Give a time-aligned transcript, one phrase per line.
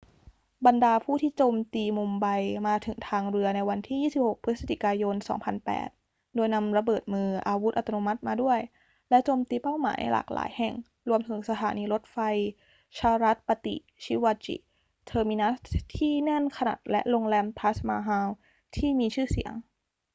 [0.65, 2.27] บรรดาผู้ที่โจมตีมุมไบ
[2.67, 5.15] มาถึงทางเรือในวันที่ 26 พฤศจิกายน
[5.75, 8.59] 2008 โดยนำระเบิดมือ อาวุธอัตโนมัติมาด้วย
[9.09, 10.73] และโจมตีเป้าหมายหลายแห่ง
[11.09, 12.17] รวมถึงสถานีรถไฟ
[12.97, 14.55] chhatrapati shivaji
[15.09, 15.57] terminus
[15.95, 18.27] ที่แน่นขนัดและโรงแรม taj mahal
[18.75, 19.53] ที่ทีชื่เสียง